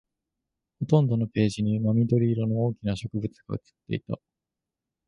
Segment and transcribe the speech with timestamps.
[0.79, 4.17] ほとんどのページに真緑色の大きな植物が写っていた